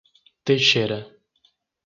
[0.43, 0.99] Teixeira